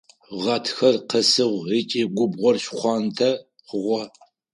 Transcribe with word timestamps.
Гъатхэр 0.41 0.95
къэсыгъ 1.09 1.57
ыкӏи 1.79 2.03
губгъор 2.15 2.55
шхъуантӏэ 2.63 3.31
хъугъэ. 3.67 4.03